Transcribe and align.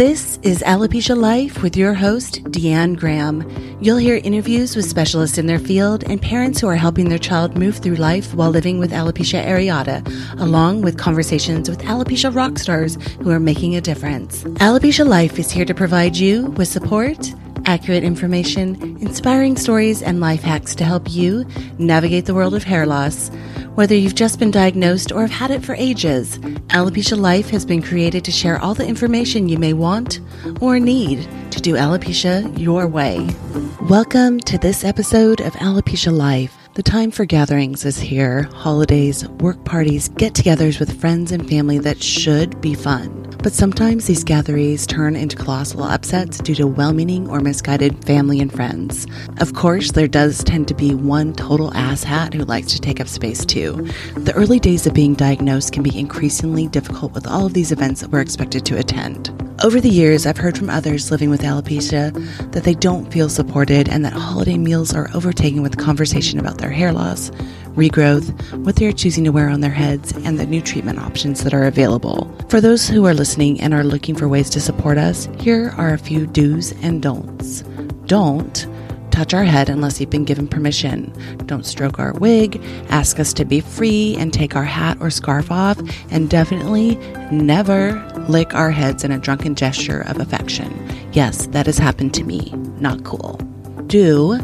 This 0.00 0.38
is 0.42 0.62
Alopecia 0.62 1.14
Life 1.14 1.62
with 1.62 1.76
your 1.76 1.92
host, 1.92 2.42
Deanne 2.44 2.96
Graham. 2.96 3.46
You'll 3.82 3.98
hear 3.98 4.18
interviews 4.24 4.74
with 4.74 4.86
specialists 4.86 5.36
in 5.36 5.44
their 5.44 5.58
field 5.58 6.04
and 6.04 6.22
parents 6.22 6.58
who 6.58 6.68
are 6.68 6.74
helping 6.74 7.10
their 7.10 7.18
child 7.18 7.58
move 7.58 7.76
through 7.76 7.96
life 7.96 8.32
while 8.32 8.48
living 8.48 8.78
with 8.78 8.92
alopecia 8.92 9.44
areata, 9.44 10.00
along 10.40 10.80
with 10.80 10.96
conversations 10.96 11.68
with 11.68 11.82
alopecia 11.82 12.34
rock 12.34 12.58
stars 12.58 12.96
who 13.20 13.28
are 13.28 13.38
making 13.38 13.76
a 13.76 13.82
difference. 13.82 14.42
Alopecia 14.64 15.06
Life 15.06 15.38
is 15.38 15.50
here 15.50 15.66
to 15.66 15.74
provide 15.74 16.16
you 16.16 16.46
with 16.52 16.68
support 16.68 17.34
accurate 17.64 18.04
information, 18.04 18.76
inspiring 19.00 19.56
stories, 19.56 20.02
and 20.02 20.20
life 20.20 20.42
hacks 20.42 20.74
to 20.76 20.84
help 20.84 21.10
you 21.10 21.46
navigate 21.78 22.26
the 22.26 22.34
world 22.34 22.54
of 22.54 22.64
hair 22.64 22.86
loss. 22.86 23.28
Whether 23.74 23.94
you've 23.94 24.14
just 24.14 24.38
been 24.38 24.50
diagnosed 24.50 25.12
or 25.12 25.22
have 25.22 25.30
had 25.30 25.50
it 25.50 25.64
for 25.64 25.74
ages, 25.74 26.38
Alopecia 26.68 27.18
Life 27.18 27.50
has 27.50 27.64
been 27.64 27.82
created 27.82 28.24
to 28.24 28.32
share 28.32 28.58
all 28.58 28.74
the 28.74 28.86
information 28.86 29.48
you 29.48 29.58
may 29.58 29.72
want 29.72 30.20
or 30.60 30.78
need 30.78 31.28
to 31.52 31.60
do 31.60 31.74
alopecia 31.74 32.58
your 32.58 32.86
way. 32.86 33.28
Welcome 33.88 34.40
to 34.40 34.58
this 34.58 34.84
episode 34.84 35.40
of 35.40 35.52
Alopecia 35.54 36.12
Life. 36.12 36.56
The 36.74 36.82
time 36.82 37.10
for 37.10 37.24
gatherings 37.24 37.84
is 37.84 37.98
here 37.98 38.44
holidays, 38.54 39.28
work 39.28 39.64
parties, 39.64 40.08
get 40.08 40.34
togethers 40.34 40.78
with 40.78 41.00
friends 41.00 41.32
and 41.32 41.48
family 41.48 41.78
that 41.78 42.02
should 42.02 42.60
be 42.60 42.74
fun. 42.74 43.29
But 43.42 43.54
sometimes 43.54 44.06
these 44.06 44.22
gatherings 44.22 44.86
turn 44.86 45.16
into 45.16 45.34
colossal 45.34 45.82
upsets 45.82 46.38
due 46.38 46.54
to 46.56 46.66
well 46.66 46.92
meaning 46.92 47.26
or 47.28 47.40
misguided 47.40 48.04
family 48.04 48.38
and 48.40 48.52
friends. 48.52 49.06
Of 49.38 49.54
course, 49.54 49.92
there 49.92 50.08
does 50.08 50.44
tend 50.44 50.68
to 50.68 50.74
be 50.74 50.94
one 50.94 51.32
total 51.32 51.70
asshat 51.70 52.34
who 52.34 52.44
likes 52.44 52.72
to 52.72 52.80
take 52.80 53.00
up 53.00 53.08
space 53.08 53.46
too. 53.46 53.88
The 54.14 54.34
early 54.34 54.60
days 54.60 54.86
of 54.86 54.92
being 54.92 55.14
diagnosed 55.14 55.72
can 55.72 55.82
be 55.82 55.98
increasingly 55.98 56.66
difficult 56.68 57.12
with 57.12 57.26
all 57.26 57.46
of 57.46 57.54
these 57.54 57.72
events 57.72 58.02
that 58.02 58.10
we're 58.10 58.20
expected 58.20 58.66
to 58.66 58.78
attend. 58.78 59.30
Over 59.62 59.80
the 59.80 59.90
years, 59.90 60.26
I've 60.26 60.38
heard 60.38 60.56
from 60.56 60.70
others 60.70 61.10
living 61.10 61.28
with 61.28 61.42
alopecia 61.42 62.12
that 62.52 62.64
they 62.64 62.74
don't 62.74 63.12
feel 63.12 63.28
supported 63.28 63.88
and 63.88 64.04
that 64.04 64.12
holiday 64.12 64.56
meals 64.56 64.94
are 64.94 65.10
overtaken 65.14 65.62
with 65.62 65.76
conversation 65.76 66.38
about 66.38 66.58
their 66.58 66.70
hair 66.70 66.92
loss, 66.92 67.30
regrowth, 67.74 68.30
what 68.64 68.76
they 68.76 68.86
are 68.86 68.92
choosing 68.92 69.24
to 69.24 69.30
wear 69.30 69.48
on 69.48 69.60
their 69.60 69.70
heads, 69.70 70.12
and 70.12 70.38
the 70.38 70.46
new 70.46 70.60
treatment 70.60 70.98
options 70.98 71.44
that 71.44 71.54
are 71.54 71.64
available. 71.64 72.30
For 72.48 72.60
those 72.60 72.88
who 72.88 73.06
are 73.06 73.14
listening 73.14 73.60
and 73.60 73.72
are 73.74 73.84
looking 73.84 74.14
for 74.14 74.28
ways 74.28 74.50
to 74.50 74.60
support 74.60 74.98
us, 74.98 75.28
here 75.38 75.74
are 75.76 75.94
a 75.94 75.98
few 75.98 76.26
do's 76.26 76.72
and 76.82 77.02
don'ts. 77.02 77.62
Don't 78.06 78.66
touch 79.10 79.34
our 79.34 79.44
head 79.44 79.68
unless 79.68 80.00
you've 80.00 80.10
been 80.10 80.24
given 80.24 80.48
permission. 80.48 81.12
Don't 81.46 81.66
stroke 81.66 81.98
our 81.98 82.12
wig, 82.14 82.62
ask 82.88 83.20
us 83.20 83.32
to 83.34 83.44
be 83.44 83.60
free 83.60 84.16
and 84.18 84.32
take 84.32 84.56
our 84.56 84.64
hat 84.64 84.96
or 85.00 85.10
scarf 85.10 85.50
off, 85.50 85.78
and 86.10 86.30
definitely 86.30 86.96
never 87.30 88.02
lick 88.28 88.54
our 88.54 88.70
heads 88.70 89.04
in 89.04 89.12
a 89.12 89.18
drunken 89.18 89.54
gesture 89.54 90.02
of 90.02 90.18
affection. 90.20 90.72
Yes, 91.12 91.46
that 91.48 91.66
has 91.66 91.78
happened 91.78 92.14
to 92.14 92.24
me. 92.24 92.52
Not 92.78 93.04
cool. 93.04 93.36
Do 93.86 94.38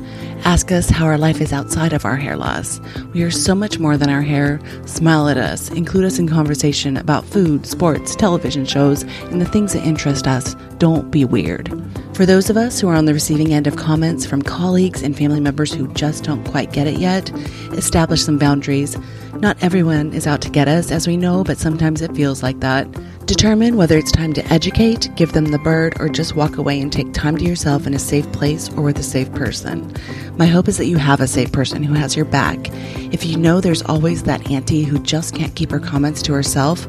ask 0.47 0.71
us 0.71 0.89
how 0.89 1.05
our 1.05 1.19
life 1.19 1.41
is 1.41 1.53
outside 1.53 1.93
of 1.93 2.05
our 2.05 2.15
hair 2.15 2.37
loss. 2.37 2.81
We 3.13 3.25
are 3.25 3.33
so 3.33 3.53
much 3.53 3.81
more 3.81 3.97
than 3.97 4.09
our 4.09 4.23
hair. 4.23 4.61
Smile 4.87 5.29
at 5.29 5.37
us, 5.37 5.71
include 5.71 6.05
us 6.05 6.21
in 6.21 6.29
conversation 6.29 6.97
about 6.97 7.25
food, 7.25 7.67
sports, 7.67 8.15
television 8.15 8.65
shows, 8.65 9.03
and 9.25 9.41
the 9.41 9.47
things 9.47 9.73
that 9.73 9.85
interest 9.85 10.29
us. 10.29 10.55
Don't 10.79 11.11
be 11.11 11.25
weird. 11.25 11.69
For 12.15 12.25
those 12.25 12.49
of 12.49 12.57
us 12.57 12.81
who 12.81 12.89
are 12.89 12.95
on 12.95 13.07
the 13.07 13.13
receiving 13.13 13.53
end 13.53 13.67
of 13.67 13.75
comments 13.75 14.25
from 14.25 14.41
colleagues 14.41 15.03
and 15.03 15.19
family 15.19 15.41
members 15.41 15.73
who 15.75 15.93
just 15.95 16.23
don't 16.23 16.45
quite 16.45 16.73
get 16.73 16.87
it 16.87 17.01
yet, 17.01 17.29
establish 17.73 18.23
some 18.23 18.39
boundaries. 18.39 18.97
Not 19.41 19.61
everyone 19.61 20.13
is 20.13 20.29
out 20.29 20.43
to 20.43 20.51
get 20.51 20.69
us, 20.69 20.93
as 20.93 21.09
we 21.09 21.17
know, 21.17 21.43
but 21.43 21.59
sometimes 21.59 22.03
it 22.03 22.15
feels 22.15 22.45
like 22.45 22.61
that. 22.61 22.87
Determine 23.27 23.77
whether 23.77 23.99
it's 23.99 24.13
time 24.13 24.33
to 24.35 24.53
educate, 24.53 25.11
give 25.17 25.33
them 25.33 25.47
the 25.47 25.59
bird, 25.59 26.01
or 26.01 26.09
just 26.09 26.37
walk 26.37 26.59
away 26.59 26.81
and 26.81 26.93
take 26.93 27.13
time 27.13 27.37
to 27.37 27.45
yourself 27.45 27.85
in 27.87 27.93
a 27.93 27.99
safe 27.99 28.31
place 28.31 28.71
or 28.75 28.83
with 28.83 28.99
a 28.99 29.03
safe 29.03 29.33
person. 29.33 29.93
My 30.37 30.47
hope 30.47 30.69
is 30.69 30.79
that 30.79 30.87
you 30.87 30.97
have 30.97 31.21
a 31.21 31.27
safe 31.27 31.51
person 31.51 31.83
who 31.83 31.95
has 31.95 32.15
your 32.15 32.25
back. 32.25 32.71
If 33.13 33.27
you 33.27 33.37
know 33.37 33.61
there's 33.61 33.83
always 33.83 34.23
that 34.23 34.49
auntie 34.49 34.85
who 34.85 35.01
just 35.01 35.35
can't 35.35 35.57
keep 35.57 35.73
her 35.73 35.81
comments 35.81 36.23
to 36.23 36.33
herself, 36.33 36.87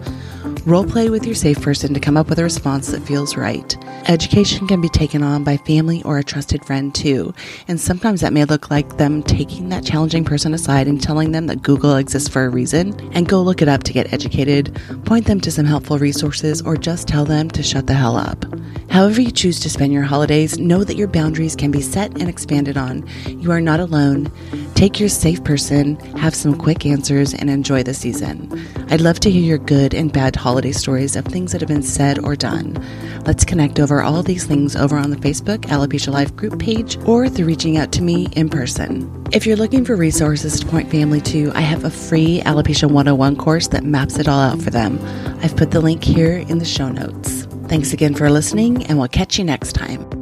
Role 0.68 0.86
play 0.86 1.10
with 1.10 1.26
your 1.26 1.34
safe 1.34 1.62
person 1.62 1.94
to 1.94 2.00
come 2.02 2.18
up 2.18 2.30
with 2.30 2.40
a 2.40 2.44
response 2.44 2.88
that 2.88 3.02
feels 3.04 3.38
right. 3.38 3.78
Education 4.08 4.70
can 4.70 4.80
be 4.80 4.88
taken 4.88 5.22
on 5.22 5.44
by 5.44 5.58
family 5.58 6.02
or 6.04 6.18
a 6.18 6.24
trusted 6.24 6.64
friend 6.64 6.96
too, 6.96 7.34
and 7.68 7.78
sometimes 7.78 8.22
that 8.22 8.32
may 8.32 8.46
look 8.46 8.72
like 8.72 8.96
them 8.96 9.22
taking 9.22 9.68
that 9.68 9.84
challenging 9.84 10.24
person 10.24 10.54
aside 10.54 10.88
and 10.88 11.04
telling 11.04 11.34
them 11.34 11.48
that 11.48 11.62
Google 11.62 11.98
exists 11.98 12.30
for 12.30 12.46
a 12.46 12.50
reason 12.50 12.98
and 13.12 13.28
go 13.28 13.42
look 13.42 13.62
it 13.62 13.68
up 13.68 13.84
to 13.84 13.92
get 13.92 14.14
educated, 14.14 14.80
point 15.04 15.26
them 15.26 15.42
to 15.42 15.52
some 15.52 15.66
helpful 15.66 16.00
resources, 16.00 16.62
or 16.62 16.78
just 16.78 17.06
tell 17.06 17.26
them 17.26 17.50
to 17.50 17.62
shut 17.62 17.88
the 17.88 17.96
hell 17.96 18.16
up. 18.16 18.46
However, 18.90 19.20
you 19.20 19.30
choose 19.30 19.60
to 19.60 19.70
spend 19.70 19.92
your 19.92 20.04
holidays, 20.04 20.58
know 20.58 20.86
that 20.86 20.96
your 20.96 21.10
boundaries 21.10 21.58
can 21.58 21.72
be 21.72 21.82
set 21.82 22.12
and 22.18 22.30
expanded 22.30 22.78
on. 22.78 23.06
You 23.26 23.52
are 23.52 23.60
not 23.60 23.82
alone. 23.82 24.32
Take 24.76 25.00
your 25.00 25.10
safe 25.10 25.44
person, 25.44 25.98
have 26.16 26.34
some 26.34 26.58
quick 26.58 26.86
answers, 26.86 27.34
and 27.34 27.50
enjoy 27.50 27.84
the 27.84 27.94
season. 27.94 28.50
I'd 28.90 29.02
love 29.02 29.20
to 29.22 29.32
hear 29.32 29.44
your 29.44 29.58
good 29.58 29.94
and 29.94 30.14
bad 30.14 30.36
holiday 30.36 30.72
stories 30.72 31.16
of 31.16 31.26
things 31.26 31.52
that 31.52 31.62
have 31.62 31.68
been 31.68 31.84
said 31.84 32.20
or 32.20 32.36
done. 32.36 32.82
Let's 33.26 33.44
connect 33.44 33.80
over 33.80 33.97
all 34.02 34.24
these 34.24 34.46
things 34.46 34.76
over 34.76 34.98
on 34.98 35.10
the 35.10 35.18
Facebook 35.18 35.60
Alopecia 35.66 36.12
Life 36.12 36.36
group 36.36 36.60
page 36.60 36.98
or 37.06 37.30
through 37.30 37.46
reaching 37.46 37.78
out 37.78 37.92
to 37.94 38.02
me 38.02 38.28
in 38.34 38.50
person. 38.50 39.12
If 39.32 39.46
you're 39.46 39.58
looking 39.58 39.86
for 39.86 39.96
resources 39.96 40.60
to 40.60 40.66
point 40.66 40.90
family 40.90 41.22
to, 41.22 41.52
I 41.54 41.62
have 41.62 41.84
a 41.84 41.90
free 41.90 42.42
Alopecia 42.42 42.90
101 42.90 43.36
course 43.36 43.68
that 43.70 43.84
maps 43.84 44.18
it 44.20 44.28
all 44.28 44.40
out 44.40 44.62
for 44.62 44.70
them. 44.70 45.00
I've 45.42 45.56
put 45.56 45.72
the 45.72 45.82
link 45.82 46.04
here 46.04 46.38
in 46.38 46.60
the 46.60 46.66
show 46.66 46.90
notes. 46.90 47.46
Thanks 47.68 47.94
again 47.94 48.16
for 48.16 48.30
listening, 48.30 48.86
and 48.86 48.98
we'll 48.98 49.10
catch 49.10 49.38
you 49.38 49.44
next 49.44 49.74
time. 49.74 50.17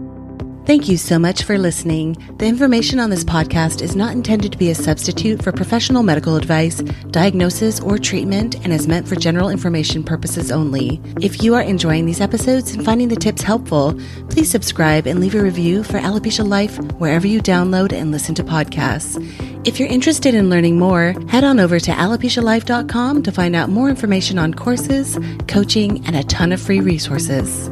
Thank 0.65 0.89
you 0.89 0.97
so 0.97 1.19
much 1.19 1.43
for 1.43 1.59
listening. 1.59 2.13
The 2.39 2.47
information 2.47 2.99
on 2.99 3.11
this 3.11 3.23
podcast 3.23 3.83
is 3.83 3.95
not 3.95 4.13
intended 4.13 4.51
to 4.51 4.57
be 4.57 4.71
a 4.71 4.75
substitute 4.75 5.43
for 5.43 5.51
professional 5.51 6.01
medical 6.01 6.37
advice, 6.37 6.79
diagnosis, 7.11 7.79
or 7.79 7.99
treatment 7.99 8.55
and 8.63 8.73
is 8.73 8.87
meant 8.87 9.07
for 9.07 9.15
general 9.15 9.49
information 9.49 10.03
purposes 10.03 10.51
only. 10.51 10.99
If 11.21 11.43
you 11.43 11.53
are 11.53 11.61
enjoying 11.61 12.07
these 12.07 12.19
episodes 12.19 12.71
and 12.71 12.83
finding 12.83 13.09
the 13.09 13.15
tips 13.15 13.43
helpful, 13.43 13.93
please 14.31 14.49
subscribe 14.49 15.05
and 15.05 15.19
leave 15.19 15.35
a 15.35 15.41
review 15.41 15.83
for 15.83 15.99
Alopecia 15.99 16.47
Life 16.47 16.79
wherever 16.93 17.27
you 17.27 17.41
download 17.41 17.93
and 17.93 18.11
listen 18.11 18.33
to 18.33 18.43
podcasts. 18.43 19.21
If 19.67 19.79
you're 19.79 19.87
interested 19.87 20.33
in 20.33 20.49
learning 20.49 20.79
more, 20.79 21.13
head 21.27 21.43
on 21.43 21.59
over 21.59 21.79
to 21.79 21.91
alopecialife.com 21.91 23.21
to 23.21 23.31
find 23.31 23.55
out 23.55 23.69
more 23.69 23.89
information 23.89 24.39
on 24.39 24.55
courses, 24.55 25.19
coaching, 25.47 26.03
and 26.07 26.15
a 26.15 26.23
ton 26.23 26.51
of 26.51 26.59
free 26.59 26.79
resources. 26.79 27.69